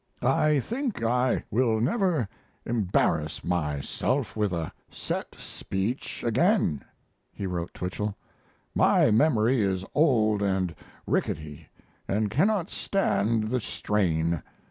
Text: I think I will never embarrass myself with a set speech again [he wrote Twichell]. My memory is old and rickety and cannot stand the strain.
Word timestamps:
I 0.23 0.59
think 0.59 1.03
I 1.03 1.43
will 1.51 1.79
never 1.79 2.27
embarrass 2.65 3.43
myself 3.43 4.35
with 4.35 4.51
a 4.51 4.73
set 4.89 5.35
speech 5.35 6.23
again 6.23 6.83
[he 7.31 7.45
wrote 7.45 7.71
Twichell]. 7.75 8.15
My 8.73 9.11
memory 9.11 9.61
is 9.61 9.85
old 9.93 10.41
and 10.41 10.73
rickety 11.05 11.67
and 12.07 12.31
cannot 12.31 12.71
stand 12.71 13.49
the 13.49 13.59
strain. 13.59 14.41